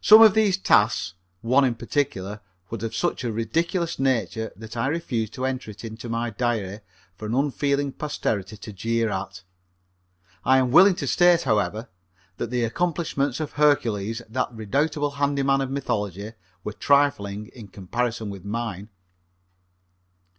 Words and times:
Some 0.00 0.22
of 0.22 0.32
these 0.32 0.56
tasks, 0.56 1.12
one 1.42 1.66
in 1.66 1.74
particular 1.74 2.40
was 2.70 2.82
of 2.82 2.96
such 2.96 3.24
a 3.24 3.30
ridiculous 3.30 3.98
nature 3.98 4.50
that 4.56 4.74
I 4.74 4.86
refuse 4.86 5.28
to 5.32 5.44
enter 5.44 5.70
it 5.70 5.84
into 5.84 6.08
my 6.08 6.30
diary 6.30 6.80
for 7.18 7.26
an 7.26 7.34
unfeeling 7.34 7.92
posterity 7.92 8.56
to 8.56 8.72
jeer 8.72 9.10
at. 9.10 9.42
I 10.46 10.56
am 10.56 10.70
willing 10.70 10.94
to 10.94 11.06
state, 11.06 11.42
however, 11.42 11.90
that 12.38 12.48
the 12.48 12.64
accomplishments 12.64 13.38
of 13.38 13.52
Hercules, 13.52 14.22
that 14.30 14.50
redoubtable 14.50 15.10
handy 15.10 15.42
man 15.42 15.60
of 15.60 15.70
mythology, 15.70 16.32
were 16.64 16.72
trifling 16.72 17.48
in 17.48 17.68
comparison 17.68 18.30
with 18.30 18.46
mine. 18.46 18.88